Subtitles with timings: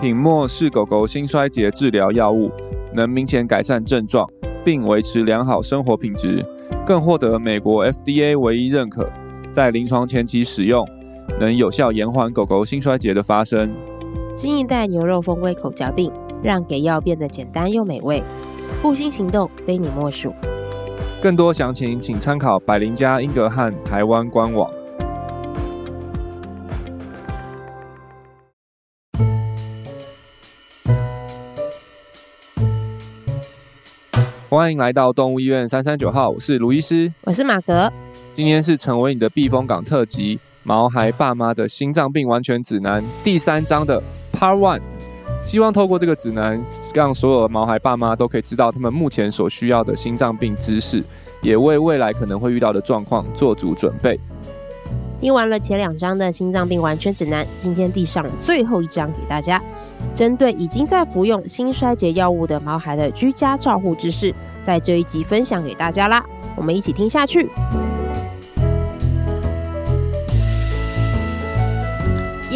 [0.00, 2.50] 品墨是狗狗心衰竭治疗药物，
[2.92, 4.28] 能明显改善症状，
[4.64, 6.44] 并维持良好生活品质，
[6.84, 9.08] 更获得美国 FDA 唯一认可，
[9.52, 10.84] 在临床前期使用，
[11.38, 13.72] 能有效延缓狗狗心衰竭的发生。
[14.36, 16.10] 新一代牛肉风味口嚼定，
[16.42, 18.22] 让给药变得简单又美味。
[18.82, 20.32] 护心行动，非你莫属。
[21.20, 24.68] 更多详情，请参考百灵家英格汉台湾官网。
[34.62, 37.92] 欢迎来到动物医院三三九号，我是卢医师，我是马格。
[38.32, 44.00] 今天是成为你的避风港特辑，毛孩爸妈的心脏病完全指南第三章的
[44.32, 44.80] Part One。
[45.44, 46.62] 希望透过这个指南，
[46.94, 51.02] 让所有的毛孩爸妈都可以知道他们目前所需要的心脏病知识，
[51.42, 54.16] 也为未来可能会遇到的状况做足准备。
[55.22, 59.62] 听完了前两章的心脏病完全指南，今天递上最后一章给大家，
[60.16, 66.24] 针对已经在服用心衰竭药物的毛孩的居家照护知识，在这一集分享给大家啦。
[66.56, 67.48] 我们一起听下去。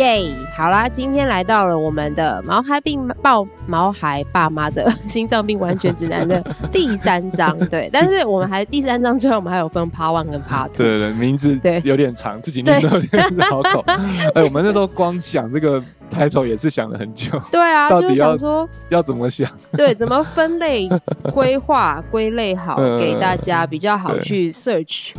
[0.07, 7.59] 耶！Yeah, 好啦，今天来到了我们的毛孩病抱毛孩爸妈的 心脏病完全指南的第三章。
[7.69, 10.77] 对，但是我们还第三章之后，我们还有分 Part One 跟 Part Two。
[10.79, 13.81] 对对，名字对有点长，自己念都有点绕口。
[13.89, 13.97] 哎
[14.35, 17.31] 对，我们那时候光想这个 title 也是想了很久。
[17.51, 19.51] 对啊， 到底要就是想说要怎么想？
[19.77, 20.89] 对，怎么分类、
[21.33, 25.11] 规划、归类好，给大家比较好去 search。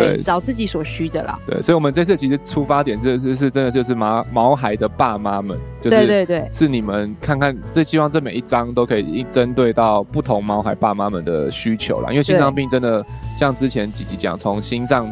[0.00, 1.38] 对，找自己所需的啦。
[1.46, 12.10] 对，所以，我们这次其实出发点是是是真的，就是毛毛孩的爸妈们，就是对对对，是你们看看，最希望这每一章都可以针对到不同毛孩爸妈们的需求啦。
[12.10, 13.04] 因为心脏病真的
[13.38, 15.08] 像之前几集讲，从心脏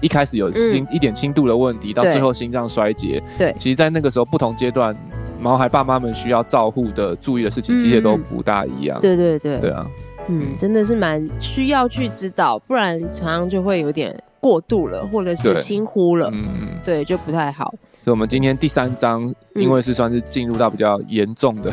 [0.00, 4.94] 一开始有心一点轻度的问题，到最后心脏衰竭，对，其实，在那个时候不同阶段，
[5.40, 9.00] 毛孩爸妈们需要照护的注意的事情，其实都不大一样。
[9.00, 9.86] 对对对，对啊。
[10.28, 17.74] 嗯，真的是蛮需要去知道，不然常常就会有点过度了，或者是轻忽了，嗯嗯，对，就不太好。
[18.02, 21.70] 所以，我们今天第三章，因为是算是进入到比较严重的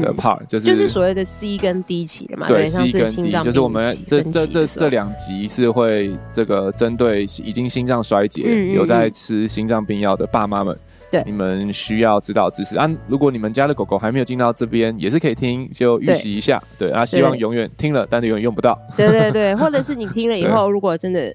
[0.00, 10.76] 的 part，就是就是所谓的 C 跟 D 期了嘛，对，C 跟 D，就是我们这这这这两集是会这个针对已经心脏衰竭、有在吃心脏病药的爸妈们。
[11.16, 12.90] 对，你们需要知道知识啊！
[13.08, 16.62] 如果你们家的狗狗还没有进到这边，也是可以听，就预习一下。
[16.78, 18.78] 对，对啊，希望永远听了，但是永远用不到。
[18.96, 21.34] 对对对， 或者是你听了以后，如果真的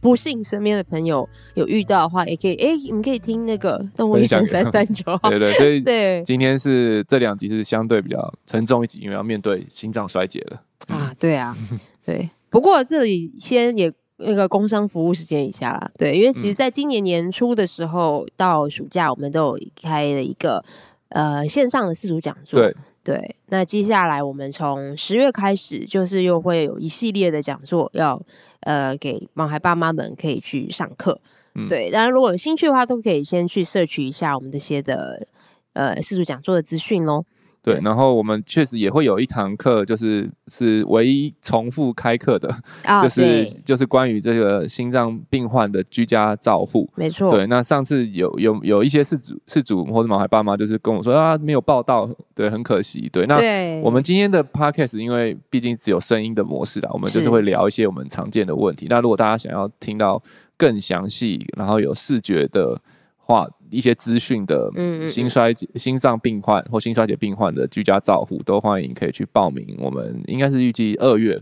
[0.00, 5.30] 不幸身边的朋友有遇到的话，也可以，哎、欸，你们可以听那个动物医生三三九号。
[5.30, 10.62] 对对，所以 对，今天是这两集是相对比较沉重一集，因为要面对心脏衰竭了。
[10.88, 11.56] 啊，对啊，
[12.04, 12.28] 对。
[12.50, 13.92] 不过这里先也。
[14.24, 20.64] 那个工商服务时间以下啦，对，因为其实在今年年初的时候，嗯、到暑假我们都有开了一个
[21.08, 23.36] 呃线上的四组讲座，对对。
[23.48, 28.20] 那接下来我们从十月开始，就是又会有一系列的讲座要
[28.60, 31.20] 呃给盲孩爸妈们可以去上课，
[31.54, 31.90] 嗯、对。
[31.90, 35.26] 当然如果有兴趣的话，都可以先去摄取一下我们这些的
[35.72, 37.24] 呃四组讲座的资讯喽。
[37.62, 42.48] 对，然后我们确实也会有一堂课，就是是唯一重复开课的，
[42.88, 46.90] 哦、 就是就是关于这个心脏病患的居家照护。
[46.96, 47.30] 没错。
[47.30, 53.08] 对，那上次有有有一些事主事主或者毛孩爸妈，就是跟我说啊，没有报到，对，很可惜。
[53.12, 53.36] 对，那
[53.80, 58.88] 我们今天的 podcast 因为毕竟只有声音的模式啦，我们就是会聊一些我们常见的问题。
[58.90, 60.20] 那如果大家想要听到
[60.56, 62.76] 更详细，然后有视觉的
[63.18, 63.48] 话。
[63.72, 64.70] 一些资讯的
[65.08, 69.76] 心衰竭、心脏病患或心衰竭病患的居家照护，都欢迎可以去报名。
[69.80, 71.40] 我们应该是预计二月，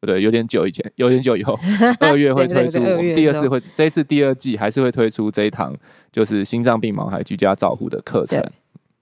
[0.00, 1.56] 不对，有点久以前，有点久以后，
[2.00, 2.82] 二月会推出。
[2.82, 5.76] 我们第二次会，这一次第二季还是会推出这一堂，
[6.10, 8.42] 就是心脏病毛孩居家照护的课程。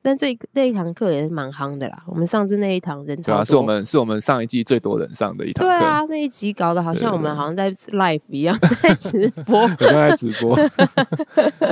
[0.04, 2.02] 但这这一堂课也是蛮夯的啦。
[2.06, 5.72] 我们上次那一堂人超多，是我们是我们上一季最多人上的一堂课。
[5.72, 10.54] 对啊，那一集搞得好像我们好像在 live 一样， 在直播，好像在直播。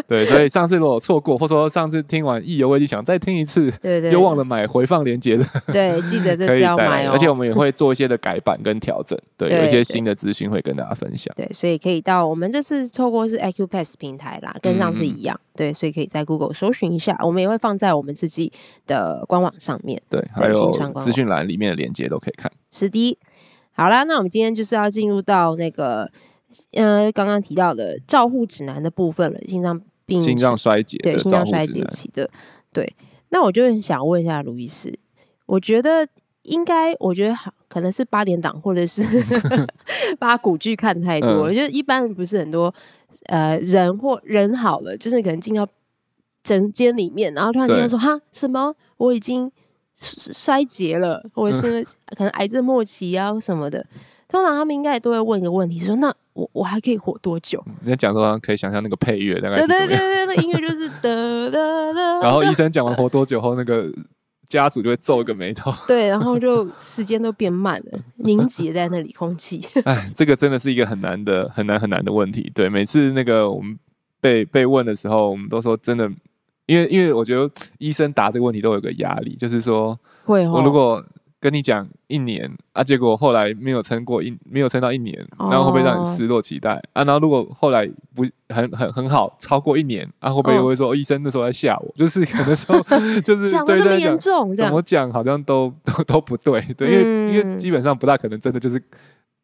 [0.09, 7.11] 对，所以上次如果错过，或者说上次听完意犹未尽，想再听一次，对对，又忘了买回放连接的，对，记得 这次要买哦。
[7.13, 11.31] 而且我们也会做一些的改版跟调整，对，有一些新的资讯会跟大家分享。
[11.37, 15.39] 对，所以可以到我们这次透过是 Acupass 平台啦，跟上次一样。
[15.55, 18.53] 对，所以可以在 Google 搜寻一下，我们也会放在我们自己
[18.87, 20.01] 的官网上面。
[20.09, 20.71] 对，还有
[21.01, 22.51] 资讯栏里面的链接都可以看。
[22.71, 23.19] 是的，
[23.73, 26.09] 好啦，那我们今天就是要进入到那个，
[26.75, 32.31] 呃，刚刚提到的照护指南的部分了，心脏病、心脏衰竭，对，心脏衰竭期的。
[32.73, 32.95] 对，
[33.31, 34.97] 那我就很想问一下卢医师，
[35.47, 36.07] 我觉得
[36.43, 39.03] 应该，我觉得好，可能是八点档或者是
[40.21, 42.73] 八股剧看太多，嗯、我觉得一般不是很多。
[43.27, 45.65] 呃，人或人好了，就是可能进到
[46.43, 49.51] 诊间里面，然后突然间说哈什么我已经
[49.95, 51.83] 衰竭了，或者是
[52.17, 53.85] 可能癌症末期啊什么的。
[54.29, 57.63] 通常他们应该也都会问一个问题，说那我我还可以活多久？
[57.85, 62.21] 你在讲说可以想象那个配乐，大概对对对对，那音乐就是 哒哒哒。
[62.23, 63.93] 然后医生讲完活多久后，那个
[64.49, 65.71] 家属就会皱一个眉头。
[65.87, 69.61] 对，然后就时间都变慢了，凝结在那里，空气。
[69.85, 72.51] 哎，这个真的是一个很难的、很难很难的问题。
[72.55, 73.79] 对，每次那个我们
[74.19, 76.11] 被被问的时候，我们都说真的，
[76.67, 81.05] 因为因为我觉得医生答这个问题都有个压力，就是说，会我如果。
[81.43, 87.03] 跟你讲一年啊，结果后来没有撑过一，没有撑到一年，然后会不会让你失落期待、哦、啊？
[87.03, 91.93] 然后如果后来不很很很好，超过一年啊，会不会又会说、医生那时候在吓我？
[91.97, 92.81] 就是可能说
[93.23, 98.81] 就是讲那么严重，怎么讲好像都都都不对，对，因为、嗯、因为基本上不大可能真的就是。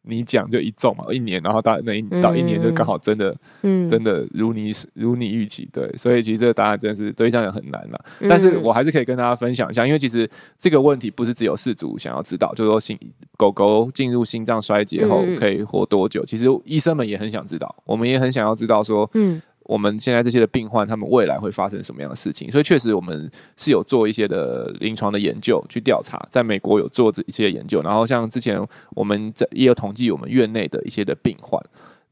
[0.09, 8.05] 你讲就一中嘛，一年，然后到那一到一年就刚好真的，嗯，真的如你如你预期，对，所以其实这个答案真的是对这样也很难了。
[8.19, 12.97] 嗯、但是我还是可以跟大家分享一下，因为其实这个问题不是只有饲主想要知道，就是说心
[13.37, 19.41] 狗狗进入心脏衰竭后可以活多久，嗯、其实医生们也很想知道，我们也很想要知道说，嗯。
[19.69, 22.51] 我们现在这些的病患，他们未来会发生什么样的事情？
[22.51, 27.79] 所以确实，我们是有做一些的临床的研究去调查，在美国有做这一些研究。
[27.83, 28.59] 然后像之前
[28.95, 31.63] 我们在也有统计我们院内的一些的病患。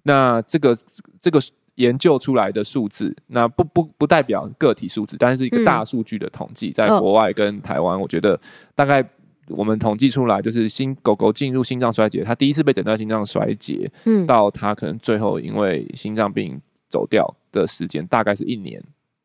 [0.03, 0.77] 那这个
[1.19, 1.39] 这个
[1.75, 8.39] 研究出来的数字，那不不不代表个体数字，但是一个大数据的统计，在国外跟台湾，我觉得
[8.75, 9.03] 大概
[9.49, 17.27] 我们统计出来，就是新狗狗进入心脏衰竭，它第一次被诊断心脏衰竭，嗯，到它可能最后因为心脏病走掉
[17.61, 18.81] 的时间大概是一年，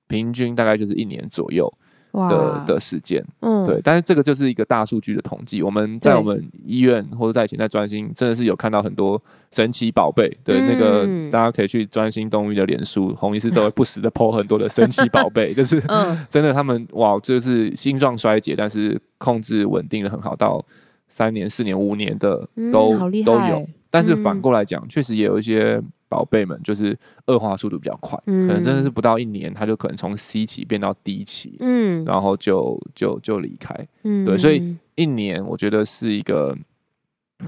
[0.08, 1.72] 平均大概就是一年左右
[2.12, 3.80] 的哇的时间，嗯，对。
[3.82, 5.62] 但是这个就是一个大数据的统计。
[5.62, 10.30] 我们在我们医院或者在以前在专心，真的是有看到很多神奇宝贝。
[10.44, 15.82] 对，嗯、那个大家可以去专心动物的脸书，洪医师都会不时的 po 很多的神奇宝贝，就是
[16.28, 20.62] 真的他们哇，就是心脏衰竭，但是控制稳定的很好，到
[21.08, 23.66] 三年、四年、五年的都、嗯、都有。
[23.90, 25.80] 但是反过来讲，确、嗯、实也有一些。
[26.12, 26.94] 宝贝们就是
[27.24, 36.54] 恶化速度比较快，嗯、可能真的是不到一年，他就可能从 C 期变到 D 期，嗯，然后就就就离开，嗯，对，所以一年我觉得是一个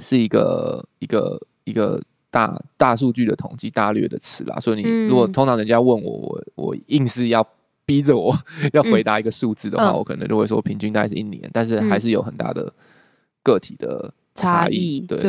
[0.01, 2.01] 是一个一个一个
[2.31, 4.59] 大大数据的统计大略的词啦。
[4.59, 7.47] 所以你如果通常人家问我，我我硬是要
[7.85, 8.35] 逼着我
[8.73, 12.73] 要回答一个数字的话，嗯、我可能就会说平均大概是一年，但是还是有很大的
[13.43, 15.21] 个体的差异，对，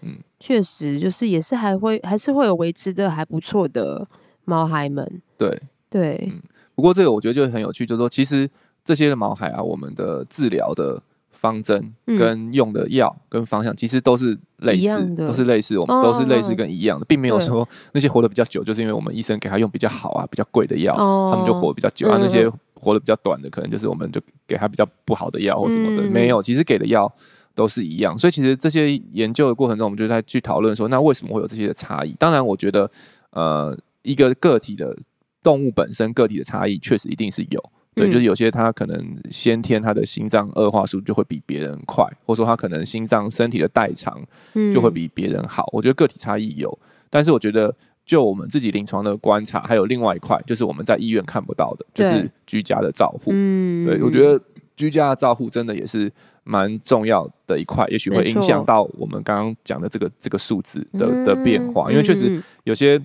[0.00, 0.18] 嗯。
[0.44, 4.04] 确实，就是也是还会还是会有维持的还不错的
[4.44, 5.22] 毛孩们。
[5.38, 6.42] 对对，嗯，
[6.74, 8.50] 不过这个我觉得就很有趣，就是说其实
[8.84, 11.00] 这些的毛孩啊，我们的治疗的
[11.30, 20.96] 方针跟用的药跟方向其实都是类似，都是类似，我们都是类似跟一样的，并没有说那些活得比较久，就是因为我们医生给他用比较好啊、比较贵的药，
[21.30, 22.18] 他们就活得比较久啊。
[22.20, 27.12] 那些活得比较短的，可能就是我们就给他比较不好的药或什么的，没有，其实给的药。
[27.54, 32.14] 都是一样，所以其实这些研究的过程中，我们就在去讨论说，那为什么会有这些的差异？
[32.18, 32.90] 当然，我觉得，
[33.30, 34.96] 呃，一个个体的
[35.42, 37.62] 动物本身个体的差异，确实一定是有，
[37.94, 44.20] 对，就是有些它可能先天它的心脏恶化速度就会比别人快，或者说它可能心脏身体的代偿
[44.72, 45.68] 就会比别人好。
[45.72, 46.76] 我觉得个体差异有，
[47.10, 47.74] 但是我觉得
[48.06, 53.30] 就我们自己临床的观察，还有另外一块，就是我们在医院看不到的，就是居家的照护。
[53.34, 54.42] 嗯，对，我觉得
[54.74, 56.10] 居家的照护真的也是。
[56.44, 63.00] 蛮重要的一块，也许会影响到我们刚刚讲的这个这个数字的的变化，因为确实有些，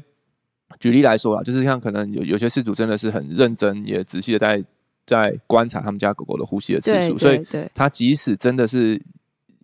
[0.80, 4.64] 举例来说啊，就是像可能有有些事主真的是很认真也仔细的在
[5.06, 7.42] 在观察他们家狗狗的呼吸的次数，所以
[7.74, 9.02] 他即使真的是。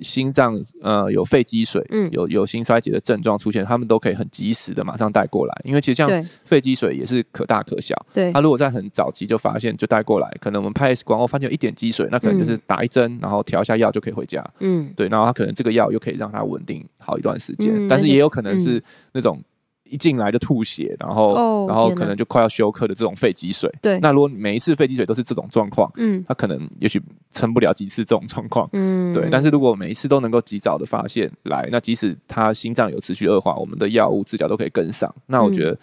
[0.02, 6.10] 心脏呃有肺积水，嗯，有有心衰竭的症状出现，他们都可以很及时的马上带过来，因为其实像
[6.44, 18.84] 肺积水也是可大可小，对，他如果在很早期就发现就带过来，可能我们拍 X 光后发现有一点积水，那可能就是打一针，然后调一下药就可以回家，嗯，对，然后他可能这个药又可以让他稳定好一段时间，嗯，但是也有可能是
[19.14, 19.40] 那种。
[19.84, 23.72] 一进来就吐血，然后，oh, 然后可能就快要休克的这种肺积水。
[23.82, 29.28] 对，那如果每一次肺积水都是这种状况，嗯，他可能也许撑不了几次这种状况，嗯，对。
[29.30, 35.14] 但是如果每一次都能够及早的发现来，那即使他心脏有持续恶化，我们的药物治疗都可以跟上。
[35.28, 35.78] 那我觉得，嗯、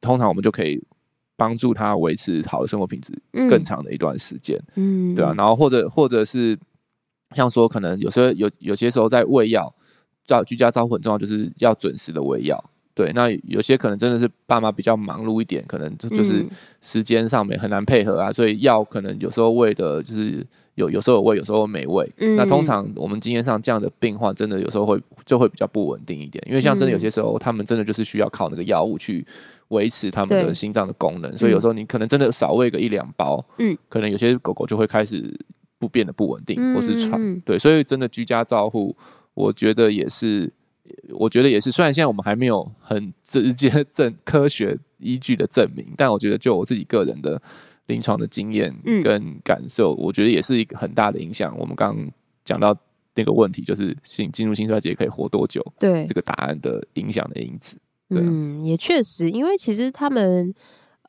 [0.00, 0.82] 通常我们就可以
[1.36, 5.34] 帮助他维持好的生活品质更长的一段时间，嗯，对啊。
[5.36, 6.58] 然后或者或者是
[7.34, 9.74] 像说，可能有时候有有些时候在喂药，
[10.26, 12.62] 照居家照顾很重要，就是要准时的喂药。
[13.00, 16.44] 对，那有些可能真的是爸妈比较忙碌一点，可能就就是
[16.82, 22.06] 时间上面很难配合啊，所以药可能有时候喂的就是有有时候有喂，有时候没喂。
[22.18, 29.26] 嗯、那通常我们经验上这样的病患，真的有时候会就会比较不稳定一点，因为像真的有些时候他们真的就是需要靠那个药物去
[29.68, 35.34] 维持他们的心脏的功能，所以有时候你可能真的少喂个一两包，嗯，可能有些狗狗就会开始
[35.78, 38.94] 不变得不稳定，嗯、或是喘，对，所以真的居家照护，
[39.32, 40.52] 我觉得也是，
[41.10, 47.40] 我觉得也是，虽然现在我们还没有很直接证科学依据的证明，但我觉得就我自己个人的
[47.86, 51.56] 临床的经验跟感受，嗯、我觉得也是一个很大的影响。
[51.58, 52.10] 我们刚刚
[52.44, 52.76] 讲到
[53.14, 55.64] 那个问题，就是性进入心衰竭可以活多久？
[55.78, 57.76] 对，这个答案的影响的因子。
[58.10, 60.52] 嗯，也确实，因为其实他们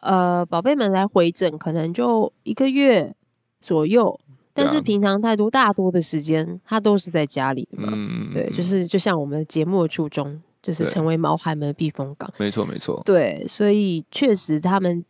[0.01, 3.15] 呃，宝贝们来回诊可能就一个月
[3.59, 4.19] 左右，
[4.53, 7.89] 但是平常太多大多的时间，他都是在家里的嘛。
[7.93, 12.31] 嗯，对，就是就像我们节目的初衷，就是成为毛孩们的避风港。
[12.37, 13.01] 没错，没错。
[13.05, 15.03] 对，所以确实他们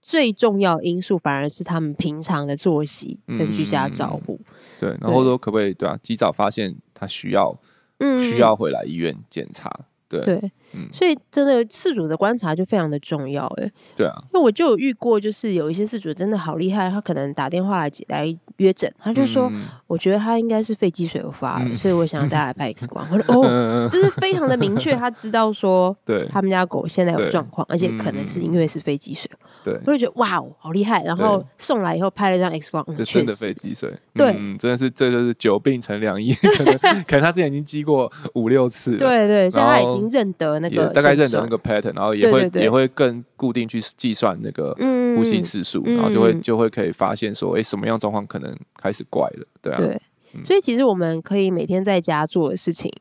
[0.00, 4.40] 最重要的因素反而是他们平常的作息跟居家照护。
[4.78, 7.58] 对，然后说可不可以对啊，及早发现他需要，
[7.98, 9.70] 嗯，需要回来医院检查。
[10.08, 10.20] 对。
[10.24, 23.06] 对嗯、所以真的事主的观察就非常的重要哎，对啊，因为我就有遇过，就是有一些事主真的好厉害，他可能打电话来来约诊，他就说，嗯、我觉得他应该是肺积水而发所以我想要带他来拍 X 光。
[23.10, 29.30] 我说哦， 就是非常的明确，他知道说， 对，他们家狗现在有状况，而且可能是因为是肺积水。
[29.64, 31.02] 对，我就觉得哇哦，好厉害！
[31.02, 33.92] 然后送来以后拍了一张 X 光，嗯真的肺积水。
[34.14, 38.96] 对，真的是这就是久病成良医，可能 可能他之前已经积过五六次。
[38.96, 44.74] 对对，所以他已经认得那个，大概认得那个 pattern，然后也会也会更固定去计算那个
[45.16, 49.78] 呼吸次数，然后就会就会可以发现说，哎，什么样状况可能开始怪了，对啊。
[49.78, 50.00] 对，
[50.44, 52.92] 所以其实我们可以每天在家做的事情，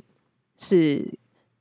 [0.58, 1.06] 是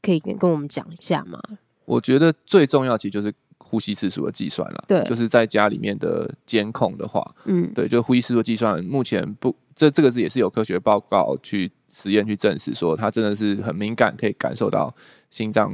[0.03, 1.41] 可以跟跟我们讲一下吗？
[1.85, 3.33] 我觉得最重要其实就是。
[3.75, 14.95] 呼吸次数的计算了，对，就是在家里面的监控的话，嗯，对，就呼吸次数计算，目前不，这这个字也是有科学报告去实验去证实说，它真的是很敏感，可以感受到
[15.29, 15.73] 心脏，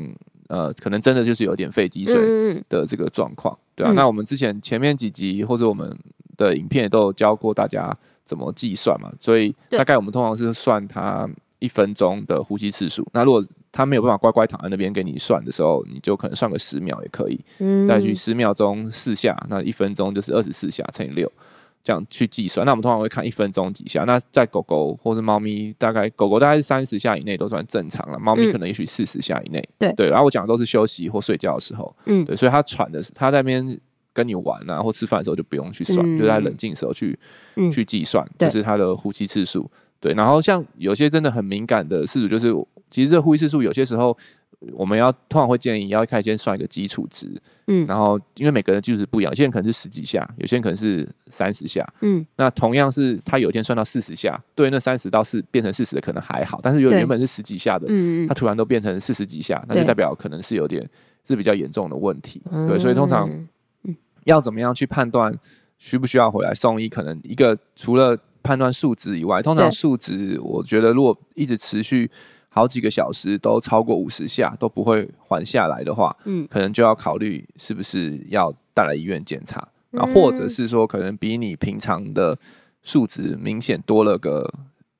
[0.49, 2.17] 呃，可能真的就是有点肺积水
[2.71, 3.93] 的这个状况，嗯、对啊。
[3.93, 5.95] 嗯、那我们之前前面几集或者我们
[6.39, 11.29] 的影片也都有教过大家怎么计算嘛，所以大概我们通常是算它
[11.61, 13.07] 一分钟的呼吸次数。
[13.13, 21.31] 那如果他没有办法乖乖躺在那边给你算的时候，你就可能算个十秒也可以，嗯，再去十秒钟四下，那一分钟就是二十四下乘以六，
[21.85, 22.67] 这样去计算。
[22.67, 24.03] 那我们通常会看一分钟几下。
[24.05, 29.63] 那在狗狗或是猫咪，大概狗狗大概是三十下以内都算正常了，猫咪可能也许四十下以内。
[29.79, 33.81] 对对，然后我讲的都是休息或睡觉的时候，嗯，对，所以它喘的是它在那边
[34.13, 37.17] 跟你玩啊或吃饭的时候就不用去算，就在冷静的时候去
[37.73, 39.71] 去计算，这是它的呼吸次数。
[40.01, 42.55] 对，然后像有些真的很敏感的事主，就是。
[42.91, 44.19] 其实这呼吸次数有些时候，
[44.73, 60.85] 我们要通常会建议要开始先算一个基础值，嗯，然后因为每个人的基础值不一样，有些人可能是十几下，有些人可能是三十下，嗯，那同样是他有一天算到四十下，对，那三十到四变成四十的可能还好，但是有原本是十几下的，嗯，他突然都变成四十几下，那就代表可能是有点
[61.29, 63.31] 是比较严重的问题，对，所以通常
[64.25, 65.33] 要怎么样去判断
[65.79, 72.11] 需不需要回来送医，可能一个除了判断数值以外，通常数值我觉得如果一直持续。
[72.53, 82.37] 好几个小时都超过五十下都不会缓下来的话，嗯，可能就要考虑是不是要带来医院检查，然后或者是说可能比你平常的
[82.83, 84.53] 数值明显多了个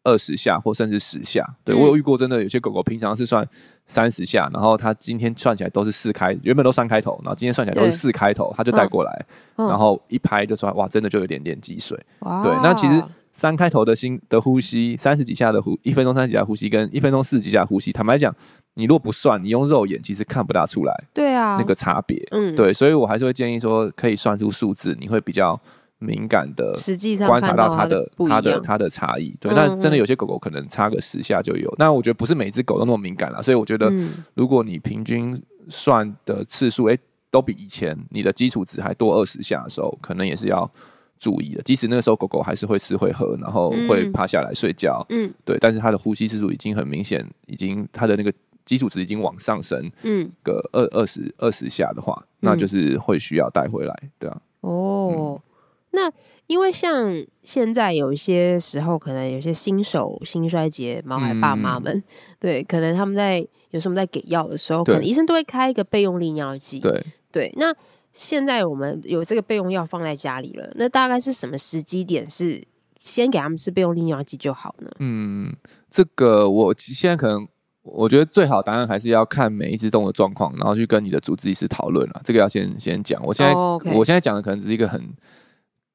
[0.05, 1.45] 二十下或甚至十下。
[1.65, 3.45] 对，我有遇过，真的有些狗狗平常是算
[3.89, 11.99] 三十下，然后它今天算起来都是四开，原本都三开头，然后今天算起来都是四开头，它就带过来，然后一拍就说哇，真的就有点点积水。
[12.45, 13.03] 对，那其实。
[13.41, 18.31] 三开头的心的呼吸，三十几下的呼，一分钟三十几下呼吸，跟一分钟四十几下呼吸，坦白讲，
[18.75, 21.05] 你如果不算，你用肉眼其实看不大出来。
[21.15, 25.59] 对啊，那个差别，嗯，对，所以我还是会建议说，可以算出数字，你会比较
[26.01, 29.35] 敏感的，实际上观察到它的它的它的差异。
[29.41, 33.91] 对，那真的有些狗狗可能差个十下就有，那我觉得不是每只狗都那么敏感了，所以我觉得，
[34.35, 36.99] 如果你平均算的次数，哎，
[37.31, 40.71] 都比以前你的基础值还多二十下的时候，可能也是要。
[41.21, 48.33] 注意的，即使那个时候狗狗还是会吃会喝，然后会趴下来睡觉，嗯，对，但是它的呼吸次数已经很明显，已经它的那个
[48.65, 54.41] 基础值已经往上升，嗯，个二二十二十下的话，那就是会需要带回来，对啊。
[54.63, 55.41] 哦，嗯、
[55.91, 56.13] 那
[56.47, 62.05] 因为像现在有一些时候，可能有些新手心衰竭毛孩爸妈们，嗯、
[62.41, 67.05] 对，可能他们在有时候在给药的时候，可能医生都会开一个备用利尿剂，对。
[67.31, 67.77] 对，那。
[68.13, 72.63] 现在我们有这个备用药放在家里了，那大概是什么时机点是
[72.99, 74.91] 先给他们吃备用利尿剂就好呢？
[74.99, 75.55] 嗯，
[75.91, 77.47] 这个我现在可能
[77.83, 82.21] 我觉得最好答案还是要看每一只动物的状况，然后去跟你的主治医师讨论了。
[82.25, 83.25] 这个要先先讲。
[83.25, 83.81] 我现在、oh.
[83.95, 85.15] 我现在讲的可能只是一个很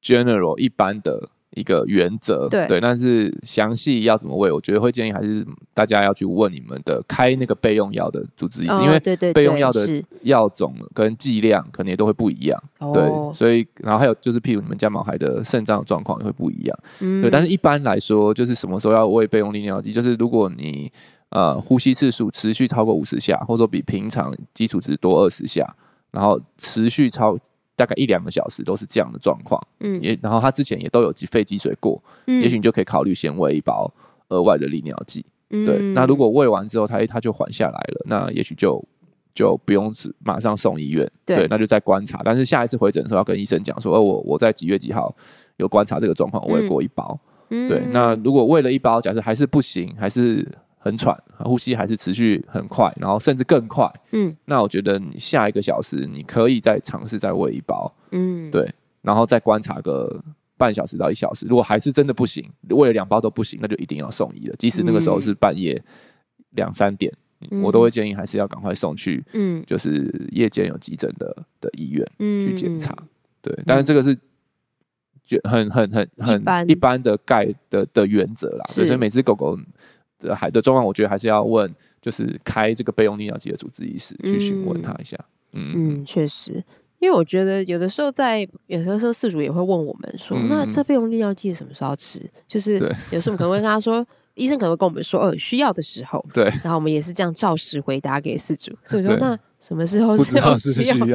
[0.02, 2.66] general 一般的一个原则，对。
[2.66, 20.92] 对，但是详细要怎么喂，我觉得会建议还是大家要去问你们的开那个备用药的主治医师，哦、因为备用药的药种跟剂量可能也都会不一样，对，哦、所以然后还有就是譬如你们家毛孩的肾脏状况也会不一样，嗯，对，但是一般来说就是什么时候要喂备用利尿剂，就是如果你
[21.30, 25.74] 呃呼吸次数持续超过五十下，或者说比平常基础值多二十下，
[26.10, 27.38] 然后持续超。
[27.76, 33.92] 大概一两个小时都是这样的状况，嗯，也然后他之前也都有肺积水过，嗯，也许你就可以考虑先喂一包
[34.28, 35.78] 额外的利尿剂，嗯，对。
[35.92, 38.82] 那如果喂完之后他他就缓下来了，那也许就
[39.34, 39.92] 就不用
[40.24, 42.22] 马上送医院，对，对，那就再观察。
[42.24, 45.14] 但是下一次回诊的时候要跟医生讲说，哦，我我在几月几号
[45.58, 47.18] 有观察这个状况，我喂过一包，
[47.50, 47.82] 嗯，对。
[47.92, 50.46] 那如果喂了一包，假设还是不行，还是。
[50.86, 53.92] 很喘，呼吸还是持续很快，然后甚至更快。
[54.12, 57.92] 嗯，那我觉得你下一个小时你可以再尝试再喂一包。
[58.12, 60.22] 嗯，对，然后再观察个
[60.56, 61.44] 半小时到一小时。
[61.48, 64.54] 如果还是真的不行，喂了两包都不行，那就一定要送医了。
[64.56, 65.82] 即使那个时候是半夜
[66.50, 67.12] 两三点，
[67.50, 69.24] 嗯，我都会建议还是要赶快送去。
[69.32, 72.96] 嗯，就是夜间有急诊的的医院去检查。
[73.42, 74.16] 对，但是这个是
[75.24, 78.64] 就很很很很一般的概的的原则啦。
[78.68, 79.58] 所以每只狗狗。
[80.18, 85.16] 的海的状况，我觉得还是要问，就是开这个备用利尿剂的主治医师去询问他一下。
[85.52, 86.62] 嗯嗯，确实，
[86.98, 92.20] 因为我觉得有的时候在有的时候饲主也会问我们说，嗯、那这备用利尿剂什么时候吃？
[92.46, 92.78] 就是
[93.10, 96.22] 有时候我们可能会跟他说， 医生可能会跟我们说，哦，需要的时候。
[96.34, 96.44] 对。
[96.62, 98.76] 然后我们也是这样照实回答给饲主。
[98.84, 100.58] 所以说，那什么时候是需要的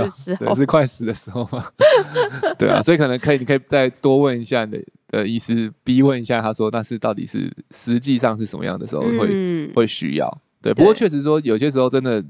[0.10, 0.46] 时候？
[0.46, 1.66] 对，是快死的时候吗？
[2.60, 4.84] 对啊，所以可能可以，你可以再多问一下你的。
[5.12, 10.42] 呃，医师逼问一下，他说，那是到底是实际上是什么样的时候会、嗯、会需要？
[10.62, 12.24] 对，不过确实说有些时候真的，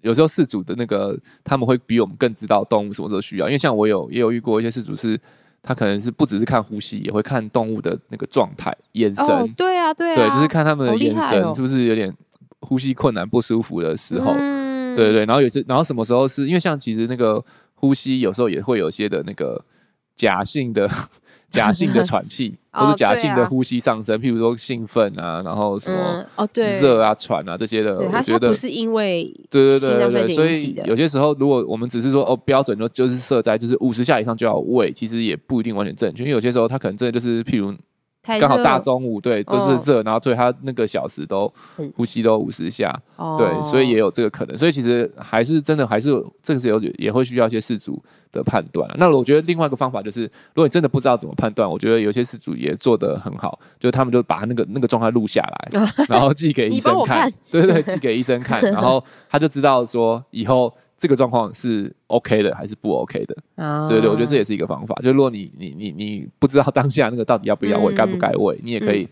[0.00, 1.14] 有时候饲主的那个
[1.44, 5.20] 他们会比我们更知道动物什么时候需要，因为像我有也有遇过一些饲主是，
[5.62, 12.10] 他可能是不只是看呼吸，也会看动物的那个状态、眼神、哦，对啊，对啊，对，就是看他们的眼神是不是有点
[12.60, 17.44] 呼吸困难、不舒服的时候，嗯、对，对对，然后有些，然后什么时候是因为像其实那个
[17.74, 19.64] 呼吸有时候也会有一些的那个
[20.16, 20.88] 假性的。
[21.52, 37.74] 假性的喘气， 或是假性的呼吸上升，譬如说兴奋啊，然后什么哦对热啊喘啊这些的，我觉得不是因为对对对对，所以有些时候如果我们只是说哦标准就就是设在就是五十下以上就要喂，其实也不一定完全正确，因为有些时候他可能真的就是譬如
[38.22, 41.52] 刚好大中午对都是热，然后对他那个小时都
[41.96, 42.96] 呼吸都五十下，
[43.38, 46.10] 对，所以也有这个可能，所以其实还是真的还是
[46.42, 48.88] 这个是有也会需要一些事主的判断。
[48.96, 57.32] 那我觉得另外一个方法就是，如果你真的不知道怎么判断，我觉得有些事主也做得很好，就是他们就把那个那个状态录下来， 然后寄给医生看，看。
[57.50, 63.36] 对，对对，寄给医生看， 然后他就知道说以后这个状况是 OK 的还是不 OK 的。
[63.56, 64.94] 啊，对对，我觉得这也是一个方法。
[65.02, 69.08] 就如果你你你你不知道当下那个到底要不要喂，该、嗯、不该喂，你也可以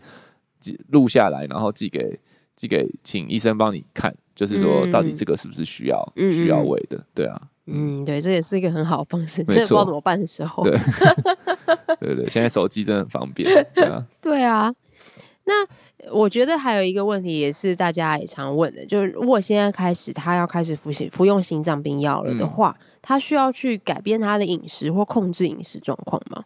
[0.87, 2.17] 录下来，然后寄给
[2.55, 7.41] 寄给请医生帮你看，就是说到底这个是不是需要、嗯、需要喂的，对啊。
[7.65, 9.43] 嗯，对，这也是一个很好的方式。
[9.43, 10.79] 真的不知道怎么办的时候，对，
[11.99, 13.49] 对对，现在手机真的很方便。
[13.73, 14.73] 对啊，对啊。
[15.43, 15.65] 那
[16.11, 26.43] 我觉得还有一个问题，也是大家也常问的，就是如果现在开始他要开始服心服用心脏病药了的话，嗯、他需要去改变他的饮食或控制饮食状况吗？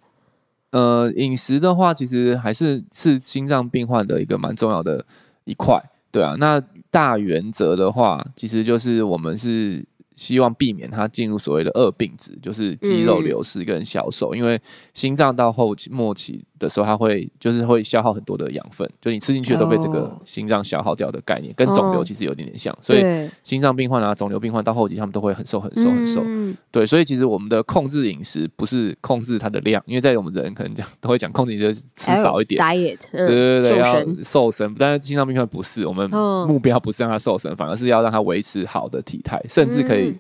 [0.72, 5.06] 呃，饮食的话，其实还是是心脏病患的一个蛮重要的
[5.44, 5.82] 一块。
[6.12, 9.86] 对啊，那大原则的话，其实就是我们是。
[10.16, 14.58] 希望避免他进入所谓的恶病值，就是肌肉流失跟消瘦，嗯、因为
[14.94, 26.22] 心脏到后期末期的时候，它会就是会消耗很多的养分，就你吃进去的都被这个心脏消耗掉的概念，跟肿瘤其实有点点像，哦、所以心脏病患啊、肿瘤病患到后期他们都会很瘦、很瘦、很瘦。
[26.26, 36.10] 嗯、对，所以其实我们的控制饮食不是控制它的量，因为在我们人可能讲都会讲控制饮食吃少一点，diet，对对对，要瘦身，但是心脏病患不是，我们
[36.48, 40.16] 目标不是让他瘦身，反而是要让他维持好的体态，甚至可以。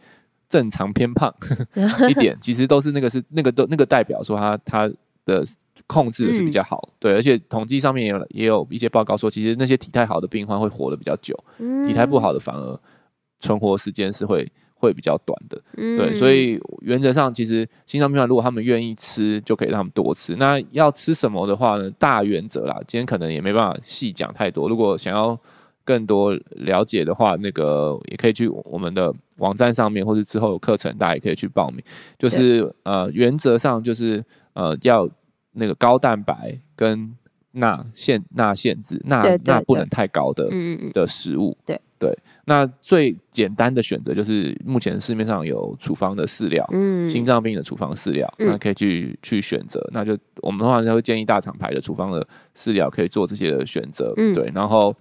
[0.47, 1.33] 正常偏胖
[2.07, 4.89] 一点，其实都是那个是那个都那个代表说他他
[5.25, 5.43] 的
[5.87, 12.79] 控制的是比较好，嗯、对，而且统计上面也有也有一些报告说，其实那些体态好的病患会活得比较久，嗯、体态不好的反而
[13.39, 20.35] 存活时间是会会比较短的，嗯、对，所以原则上其实心脏病患如果他们愿意吃，就可以让他们多吃。
[20.35, 21.89] 那要吃什么的话呢？
[21.99, 24.67] 大原则啦，今天可能也没办法细讲太多。
[24.69, 25.37] 如果想要
[25.83, 31.81] 更多了解的话，那个也可以去我们的网站上面，或者之后有课程，大家也可以去报名。
[32.17, 34.23] 就是呃，原则上就是
[34.55, 35.07] 呃，要
[35.51, 37.15] 那个高蛋白跟
[37.51, 40.49] 钠限钠限制，钠钠不能太高的
[40.91, 41.55] 的食物。
[41.65, 49.79] 对对，那最简单的选择就是目前市面上有处方的饲料，嗯，心脏病的处方饲料，嗯、那可以去去选择。
[49.93, 54.51] 那就我们的话，就会建议大厂牌的处方的饲料可以做这些的选择，嗯，对。
[54.53, 54.93] 然后，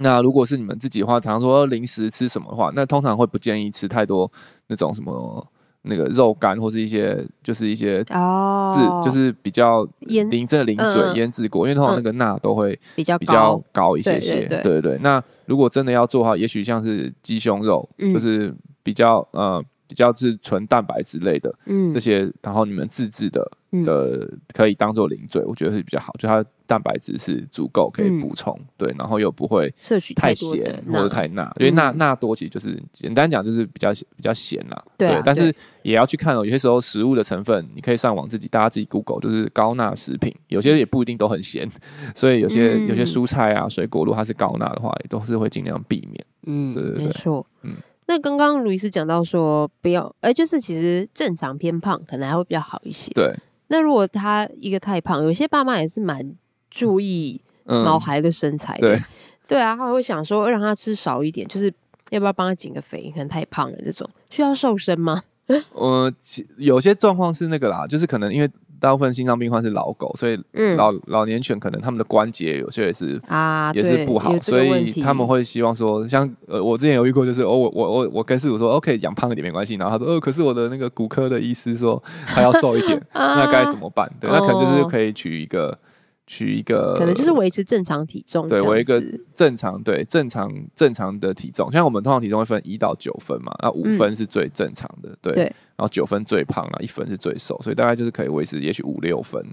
[0.00, 4.30] 那如果是你们自己的话，常说零食吃什么的话，那通常会不建议吃太多
[4.68, 5.44] 那种什么。
[5.84, 14.98] 那个肉干或是一些就是一些哦，就是比较零这零嘴腌制过，因为通常那个钠都会比较比较高一些些，对对对。
[15.02, 19.64] 那如果真的要做的话，也许像是鸡胸肉，就是比较呃。
[19.94, 23.48] 比较是纯蛋白质类的，嗯，这些，然后你们自制的
[23.84, 41.70] 的可以当做零嘴，我觉得是比较好，就它蛋白质是足够可以补充，对，然后又不会摄取太咸或者太钠，因为钠钠多其实就是简单讲就是比较比较咸啦，对，但是也要去看哦，有些时候食物的成分你可以上网自己大家自己 Google，就是高钠食品，有些也不一定都很咸，
[42.16, 47.76] 所以有些有些蔬菜啊水果如果它是高钠的话，也都是会尽量避免，嗯，对对对，没错，嗯。
[48.06, 53.10] 那刚刚卢医师讲到说，不要，哎、欸，就是其实正常偏胖可能还会比较好一些。
[53.12, 53.34] 对。
[53.68, 56.34] 那如果他一个太胖，有些爸妈也是蛮
[56.70, 58.96] 注意毛孩的身材的。
[58.96, 59.02] 嗯、对。
[59.46, 61.72] 对啊，他会想说让他吃少一点，就是
[62.10, 63.10] 要不要帮他减个肥？
[63.10, 65.22] 可能太胖了，这种需要瘦身吗？
[65.72, 66.12] 呃，
[66.56, 68.50] 有些状况是那个啦，就是可能因为。
[68.80, 70.36] 大部分心脏病患是老狗，所以
[70.76, 84.10] 老、嗯、老年犬可能他们的关节有些也是啊，也是不好，所以他们会希望说，像呃，我之前有遇过，就是哦，我我我我跟师傅说，OK，养胖一点没关系，然后他说，哦，可是我的那个骨科的医师说他要瘦一点， 啊、那该怎么办？
[84.20, 85.78] 对，那可能就是可以取一个。
[86.26, 89.02] 取一个，可能就是维持正常体重，对，维一个
[89.34, 91.70] 正常，对，正常正常的体重。
[91.70, 99.44] 像我们通常体重会分一到九分嘛，那五分是最正常的，对，然后九分最胖啊，一分是最瘦，所以大概就是可以维持，也许五六分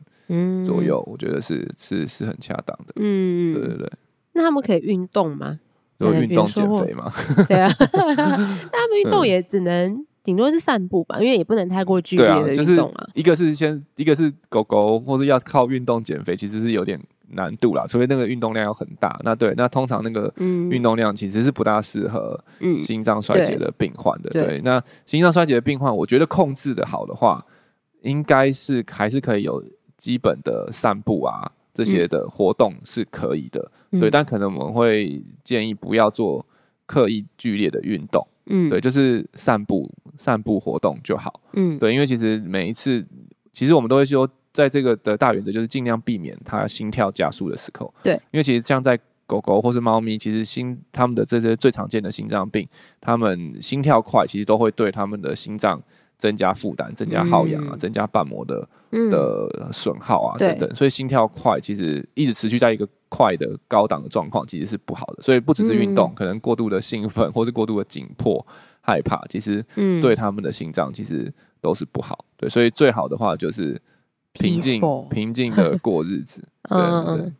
[0.65, 3.91] 左右，我觉得是是是很恰当的，嗯，对对对。
[4.33, 5.59] 那他们可以运动吗？
[5.97, 7.11] 有运动减肥吗？
[7.47, 8.37] 对啊， 那他
[8.87, 10.05] 们运动也只能。
[10.23, 13.07] 顶多是散步吧，因为也不能太过剧烈的运动啊。
[13.13, 17.85] 一个是先，一个是狗狗，或者要靠运动减肥，其实是有点难度啦。
[17.87, 22.39] 除非那个运动量要很大，那对，那通常那个运动量其实是不大适合
[22.83, 24.29] 心脏衰竭的病患的。
[24.29, 27.43] 对，那心脏衰竭的病患，我觉得控制的好的话，
[28.01, 29.63] 应该是还是可以有
[29.97, 33.71] 基本的散步啊这些的活动是可以的。
[33.99, 36.45] 对，但可能我们会建议不要做
[36.85, 38.27] 刻意剧烈的运动。
[38.51, 41.39] 嗯，对，就是散步、散步活动就好。
[41.53, 43.05] 嗯，对，因为其实每一次，
[43.53, 47.93] 其实我们都会说，在这个的大原则就是尽量避免它心跳加速的时候。
[48.03, 52.67] 对，因为其实像在狗狗或是猫咪，其实心他们的这些最常见的心脏病，
[52.99, 55.81] 他们心跳快，其实都会对他们的心脏
[56.17, 58.67] 增加负担、增加耗氧啊、嗯、增加瓣膜的
[59.09, 60.75] 的损耗啊等等。
[60.75, 62.87] 所以心跳快，其实一直持续在一个。
[63.11, 68.43] 快的高档的状况其实是不好的，所以不只是运动，嗯、可能过度的兴奋 或是过度的紧迫、
[68.79, 69.61] 害怕，其实
[70.01, 72.23] 对他们的心脏其实都是不好。
[72.37, 73.79] 对，所以最好的话就是
[74.31, 76.41] 平静、平静的过日子。
[76.69, 77.33] 对，对，对。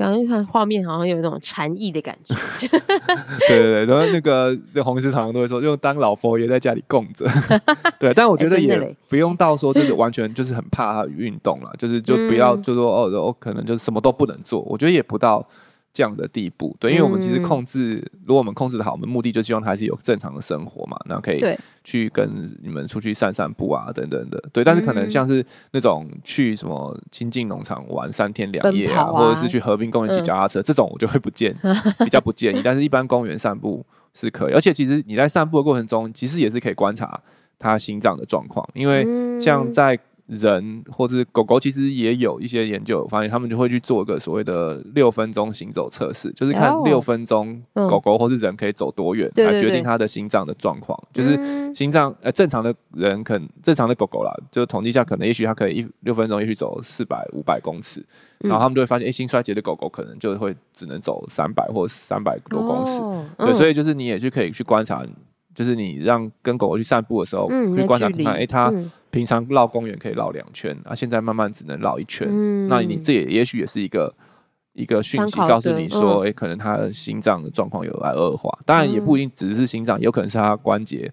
[0.00, 2.34] 刚刚看画面，好像有一种禅意的感觉。
[3.46, 7.26] 对对对，然后那个那洪医师常常都会说，用当老佛爷在家里供着。
[8.00, 14.62] 对，但我觉得也不用到说这个完全就是很怕他运动了，就是就不要就说哦，哦，可能就是什么都不能做。
[14.62, 15.46] 我觉得也不到。
[15.92, 21.42] 这样的地步，对，因为我们其实控制，嗯、如果我们控制的好，我们目的就希望他还是有正常的生活嘛，那可以
[21.82, 24.62] 去跟你们出去散散步啊，等等的，对。
[24.62, 31.56] 但是可能像是那种去什么亲近农场玩三天两夜啊，啊或者是去河滨公园骑脚踏车，嗯、这种我就会不建议，
[32.04, 32.60] 比较不建议。
[32.62, 37.20] 但是一般公园散步是可以，而且其实你在散步的过程中，其实也是可以观察
[37.58, 39.98] 他心脏的状况，因为像在。
[40.30, 50.96] 人或者是狗狗其实也有一些研究发现，他们就会去做一个所谓的六分钟行走测试，就是看六分钟狗狗或是人可以走多远，来决定它的心脏的状况。
[51.12, 58.00] 就是心脏呃正常的人可能正常的狗狗啦，就统计下可能也许它可以一六分钟也许走四百五百公尺，
[58.38, 63.00] 然后他们就会发现，哎，心衰竭的狗狗可能就会只能走三百或三百多公尺。
[63.36, 65.04] 对，所以就是你也就可以去观察，
[65.56, 68.72] 就是你让跟狗狗去散步的时候，去观察看，哎，它。
[69.10, 72.28] 平常绕公园可以绕两圈，啊，现在慢慢只能绕一圈。
[72.30, 74.14] 嗯、那你这也也许也是一个
[74.72, 78.56] 一个讯息，告诉你说，哎、嗯欸，可能他的心脏的状况有来恶化。
[78.64, 81.12] 当然也不一定只是心脏，有可能是他关节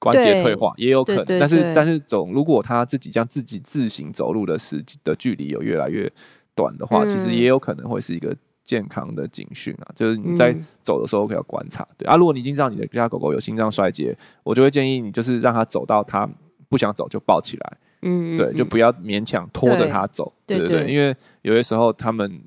[0.00, 1.38] 关节退化，也有可能。
[1.38, 6.10] 但是但是总如果他自己将自己自行走路的时的距离有越来越
[6.56, 9.86] 短的话，嗯、其实也有可能会是一个健康的警讯啊。
[9.94, 11.86] 就是你在走的时候可以要观察。
[11.96, 16.28] 对啊，如果你已经知道你的家狗狗有心脏衰竭，我就会建议你就是让它走到它。
[16.68, 22.40] 不想走就抱起来，嗯，对，就不要勉强拖着他走，对对对，因为有些时候他们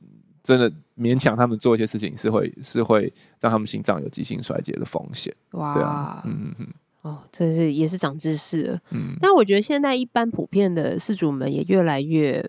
[0.43, 5.33] 真的勉强他们做一些事情，是会是会让他们心脏有急性衰竭的风险。
[5.51, 6.67] 哇，对啊，嗯嗯嗯，
[7.03, 8.79] 哦，这是也是长知识了。
[8.91, 12.43] 嗯，但我觉得现在一般普遍的饲主们也越来越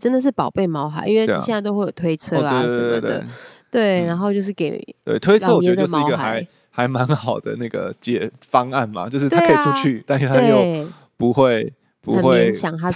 [0.00, 3.24] 真的是宝贝毛孩，因为现在都会有推车啊什么的，
[3.70, 10.86] 对，然后就是给对推车，我觉得就是一个还还蛮好的那个解方案嘛，就是他可以出去，但是他又
[11.22, 11.72] 不会。
[12.04, 12.90] 不会太勉强他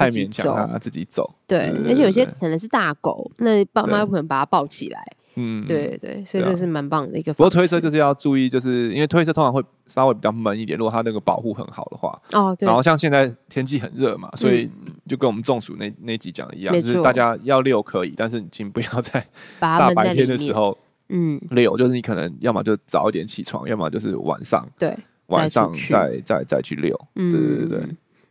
[0.81, 5.01] 自己走，对，而且有些可能是大狗，那爸妈有可能把它抱起来，
[5.37, 7.33] 嗯，对对，所以这是蛮棒的一个。
[7.35, 12.67] 不过推车就是要注意，就是因为推车通常会稍微比较闷一点，如果它那个保护很好的话，哦，对。
[12.67, 14.69] 然后像现在天气很热嘛，所以
[15.07, 19.25] 就跟我们中暑那那集讲的一样，就是大家要遛可以，但是请不要在
[19.61, 20.77] 大白天的时候，
[21.11, 24.93] 嗯，遛，就是你可能要么就早一点起床，要么就是晚上，对，
[25.27, 27.81] 晚上再再再去遛，对对对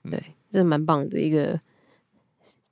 [0.10, 0.24] 对，对。
[0.52, 1.60] 这是蛮棒的一个，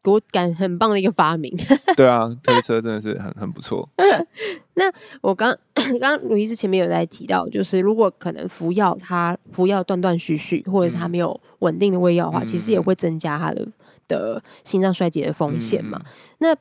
[0.04, 1.54] 我感很棒的一个发明。
[1.98, 3.90] 对啊，推车真的是很很不错。
[4.76, 4.92] 那
[5.22, 13.68] 我刚刚刚卢医师前面有在提到，就是如果可能服药，他服药断断续续，或者是他没有稳定的喂药的话，嗯、其实也会增加他的
[14.08, 16.02] 的心脏衰竭的风险嘛。
[16.04, 16.08] 嗯、
[16.40, 16.56] 那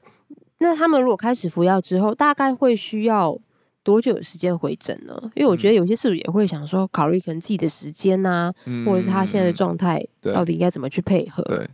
[0.58, 3.38] 那他们如果开始服药之后，大概会需要
[3.84, 5.18] 多久的时间回诊呢？
[5.34, 11.42] 因为我觉得有些事主也会想说，考虑可能自己的时间呐、啊，嗯、或者是他现在的状态，到底应该怎么去配合？
[11.42, 11.68] 对，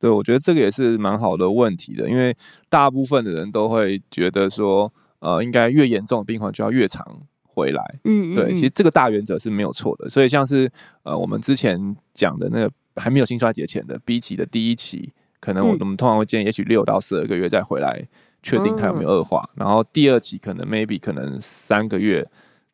[0.00, 2.36] 对，我觉得这个也是蛮好的问题的，因为
[2.68, 7.06] 大部分的人都会觉得说，呃，应该越严重的病患就要越长
[7.42, 7.82] 回来。
[8.04, 10.08] 嗯，嗯，嗯，对，其实这个大原则是没有错的。
[10.10, 10.70] 所以像是
[11.04, 18.06] 呃，我们之前讲的那个还没有心衰竭前的 B 期的第一期，可能我们通常会建议，也许六到十二个月再回来。
[18.46, 22.24] 确定它有没有恶化，然后第二期可能 maybe 可能三个月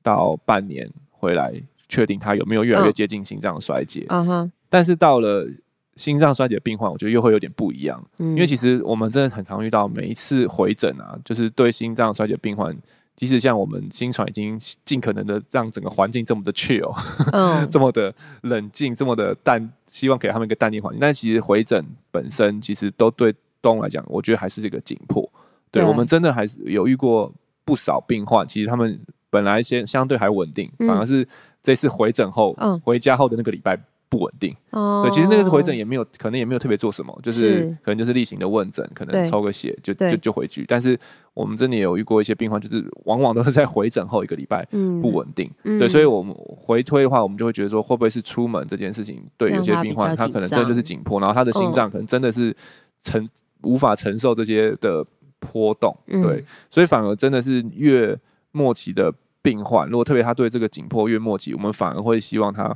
[0.03, 1.51] 到半年回来，
[1.89, 4.05] 确定它有没有越来越接近心脏衰竭。
[4.09, 4.53] 嗯哼。
[4.69, 5.49] 但是到了
[5.97, 12.77] 心脏衰竭病患，我觉得又会有点不一样，因为其实我们真的很常遇到，每一次回诊啊，就是对心脏衰竭病患，
[13.17, 16.95] 即使像我们新传已经尽可能的让整个环境这么的 chill，
[17.33, 25.31] 嗯， 这么的冷静，这么的淡，希望给他们一个淡定环境，但其实回诊本身其实都对动物来讲，我觉得还是这个紧迫。
[25.73, 27.33] 对，我们真的还是有遇过
[27.65, 31.27] 不少病患，其实他们本来先相对还稳定，反而是
[31.63, 32.55] 这次回诊后，
[32.85, 33.77] 回家后的那个礼拜
[34.09, 34.55] 不稳定。
[34.71, 37.75] 对，其实那个是回诊也没有，可能也没有特别做什么，就是。
[37.83, 40.67] 可能就是例行的问诊，可能抽个血就就就回去。
[40.69, 40.99] 但是
[41.33, 44.67] 我们真的也有遇过一些病患，就是往往都是在回诊后一个礼拜
[45.01, 45.51] 不稳定。
[45.63, 52.55] 对，所以我们回推的话，我们就会觉得说，会不会是出门这件事情对有些病患他可能真的就是紧迫，然后他的心脏可能真的是
[53.03, 53.27] 承
[53.63, 55.07] 无法承受这些的。
[55.43, 58.17] 波动，对，所以反而真的是越
[58.53, 62.75] 末期的病患，如果特别他对这个紧迫越末期，我们反而会希望他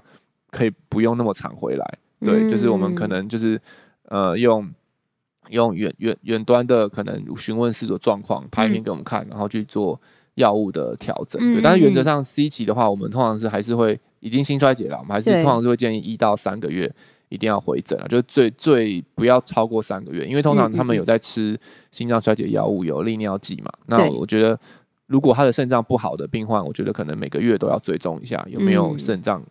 [0.50, 3.60] 可以不用那么常回来，对，就是我们可能就是
[4.08, 4.68] 呃用
[5.50, 9.98] 用远远远端的可能询问式的状况，拍片给我们看，然后去做
[10.34, 16.92] 药物的调整，对，但是原则上 C 期的话，我们通常是还是会已经心衰竭了，我们还是通常是会建议一到三个月。
[17.28, 21.58] 一定要回诊啊，就最最不要超过三个月，因为通常他们有在吃
[21.90, 23.72] 心脏衰竭药物，有利尿剂嘛。
[23.86, 24.58] 那我觉得，
[25.06, 29.42] 如果他的肾脏不好的病患，我觉得可能每个月都要追踪一下有没有肾脏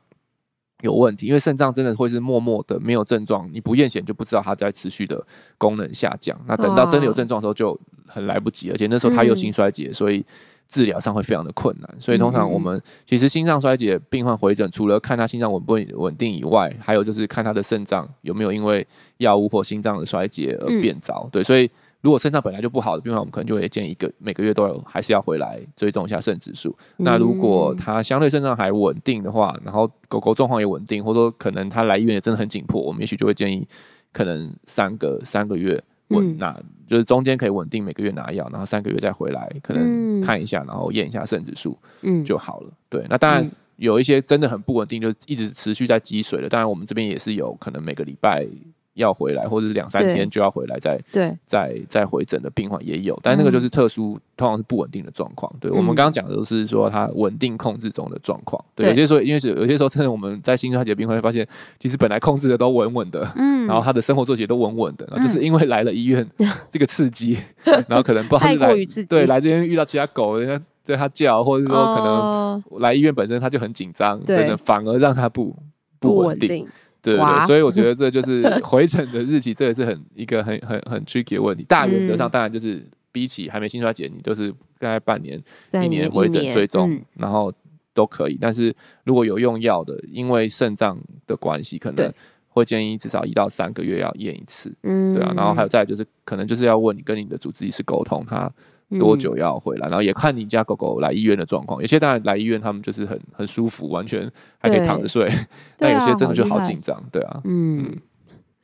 [0.81, 5.25] 有问题，因为肾脏真的会是默默的没有症状，你不验血就不知道他在持续的
[5.57, 6.39] 功能下降。
[6.47, 10.25] 那等到真的有症状的时候就很来不及，而且那时候他又心衰竭，所以。
[10.67, 18.85] 治疗上会非常的困难，所以通常我们其实心脏衰竭病患回诊，除了看他心脏稳不稳定以外，还有就是看他的肾脏有没有因为
[19.17, 21.29] 药物或心脏的衰竭而变糟。
[21.31, 21.69] 对，所以
[22.01, 26.75] 如果肾脏本来就不好的病患，我们可能就会建议一个每个月都要还是要回来追踪一下肾指数。
[26.97, 33.67] 那如果他相对肾脏还稳定的话，然后狗狗状况也稳定，或者说可能他来医院也真的很紧迫，我们也许就会建议
[34.11, 35.81] 可能三个三个月。
[36.15, 42.71] 稳，那就是中间可以稳定每个月拿药，然后三个月再回来，可能看一下，然后验一下肾指数，嗯，就好了。
[42.89, 46.47] 对，那当然有一些真的很不稳定，就一直持续在积水的。
[46.47, 48.47] 当然我们这边也是有可能每个礼拜。
[48.95, 55.51] 要回来，或者是两三天就要回来再，再对，再再回诊的病患也有，但那个就是特殊，通常是不稳定的状况。
[55.59, 58.63] 对，我们刚刚讲的都是说它稳定控制中的状况。
[58.73, 61.47] 对，有些时候因为是有些时候，真的我们在心衰竭病患会发现，
[61.79, 66.25] 其实本来控制的都稳稳的，嗯，然后他的生活作息都稳稳的，就是因为来了医院
[66.71, 67.37] 这个刺激，
[67.87, 68.73] 然后可能不知道是来，
[69.09, 75.53] 对，来这边遇到其他狗，人家对他叫，或者是说可能来医院本身他就很紧张，对，反而让他不
[75.99, 76.65] 不稳定。
[77.13, 81.63] 对所以我觉得这就是 回诊的日期，这也是很一个很很很 tricky 的问题。
[81.63, 85.41] 大原则上当然就是比起还没心衰竭，你都是大概半年、
[85.73, 87.53] 一年回诊追踪，然后
[87.93, 88.37] 都可以。
[88.41, 92.11] 但是如果有用药的，因为肾脏的关系，可能
[92.49, 94.73] 会建议至少一到三个月要验一次。
[94.81, 98.51] 对啊，然后还有再就是可能就是要问你跟你的主治医师沟通，他
[98.99, 101.81] 多久要回来，嗯、然后也看你家狗狗来医院的状况。
[101.81, 105.31] 有些当然来医院，他们就是很很舒服，完全还可以躺着睡。
[105.77, 107.95] 但有些真的就好紧张，对啊，嗯。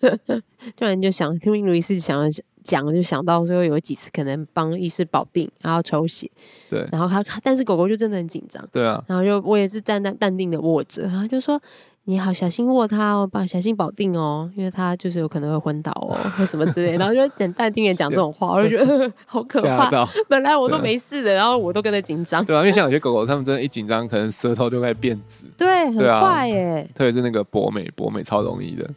[0.76, 2.28] 突然就想听卢医师想
[2.64, 6.30] 讲，就想到说有几次可能帮医师保定，然后抽血，
[6.72, 11.62] 对，然后他但是狗狗就真的很紧张，对啊，然后就我也是淡淡淡定的握着，然后就说。
[12.06, 16.98] 你好，小心握它哦，把小心保定哦，因为它就是有可能会昏倒哦，或什么之类。
[16.98, 20.08] 然后就很淡定的讲这种话，我就觉得好可怕。
[20.28, 22.44] 本来我都没事的，然后我都跟着紧张。
[22.44, 25.46] 对啊，因为像有些狗狗，它们真的，一紧张，可能舌头就会变紫。
[25.56, 26.90] 对，很快耶。
[26.96, 28.90] 特别是那个博美，博美超容易的。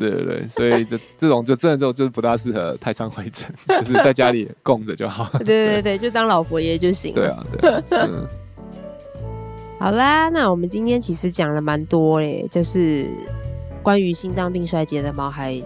[0.00, 3.48] 对对对，所以就这种就真的就就是不大适合太上回诊，
[3.80, 5.30] 就是在家里供着就好。
[5.38, 7.14] 对对对，就当老佛爷就行。
[7.14, 7.80] 对啊，对
[9.80, 13.10] 好啦，那我们今天其实讲了蛮多诶，就是
[13.82, 15.58] 关于心脏病衰竭的毛孩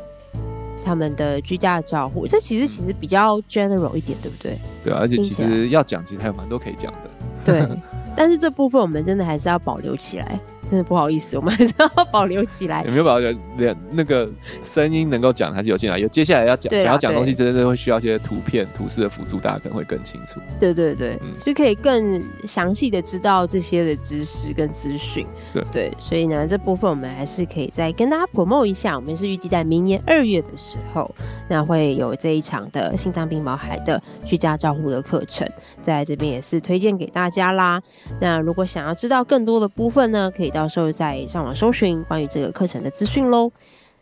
[0.85, 4.57] 他们的居家照护，这其实其实比较 general 一点，对不对？
[4.85, 7.11] 对啊，而且其实要讲，其实还有蛮多可以讲的。
[7.45, 7.67] 对，
[8.17, 10.39] 但是这部分我们真的还是要保留起来。
[10.71, 12.83] 真的不好意思，我们还是要 保留起来。
[12.85, 13.33] 有没有保留？
[13.57, 14.29] 连那个
[14.65, 15.99] 声音能够讲还是有进来？
[15.99, 20.41] 有接下来要讲，想要讲东西，真的会需要一些图片、图示的辅助，大家可能会更清楚。
[20.59, 25.27] 对对对，嗯，就可以更详细的知道这些的知识跟资讯。
[25.53, 28.97] 对对，所以呢，这部分我们还是可以再跟大家 promote 一下。
[28.97, 31.15] 我们是预计在明年二月的时候，
[31.49, 35.47] 那会有这一场的心脏病毛孩的居家照护的课程，
[35.83, 37.81] 在这边也是推荐给大家啦。
[38.21, 40.54] 那如果想要知道更多的部分呢，可以。
[40.55, 43.51] 到时候再上网搜寻关于这个课程的资讯喽。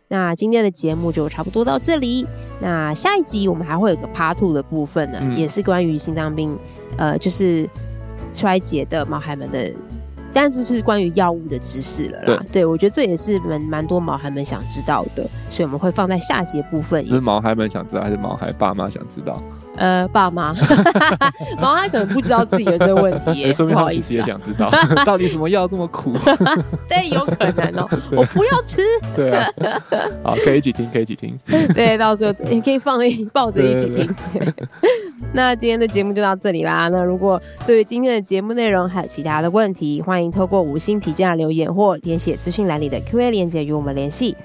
[0.09, 2.27] 那今天的节目就差不多到这里。
[2.61, 6.55] 那下一集我们还会有个 Part Two 的部分呢，嗯、也是关于心脏病，
[6.99, 7.67] 呃，就是
[8.35, 9.73] 衰竭的毛孩们的，
[10.35, 12.25] 但是是关于药物的知识了啦。
[12.27, 17.07] 对，对我觉得这也是蛮蛮多毛孩们想知道的，所以我们会放在下节部分。
[17.07, 19.43] 是毛孩们想知道，还是毛孩爸妈想知道？
[19.77, 20.55] 呃，爸妈，
[21.59, 24.71] 然后他可能不知道自己有这个问题，欸， 说明他其实也想知道，
[25.05, 26.13] 到底什么药这么苦？
[26.89, 28.83] 对，有可能哦，喔，我不要吃。
[29.17, 29.51] 对啊，
[30.23, 31.39] 好，可以一起听，可以一起听。
[31.75, 34.15] 对，到时候你可以放一抱着一起听。
[35.33, 36.89] 那今天的节目就到这里啦。
[36.89, 44.37] 那如果对于今天的节目内容还有其他的问题，欢迎透过五星评价留言或填写资讯栏里的 Q&A 链接与我们联系。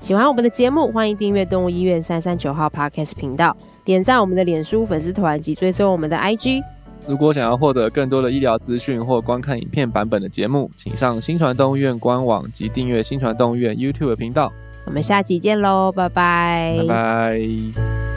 [0.00, 6.62] 喜欢我们的节目，欢迎订阅动物医院三三九号 Podcast 频道，点赞我们的脸书粉丝团及追踪我们的 IG。
[7.06, 14.50] 如果想要获得更多的医疗资讯或观看影片版本的节目，请上新传动物医院官网及订阅新传动物医院 YouTube 频道。
[14.86, 18.13] 我们下集见喽，拜拜，拜拜。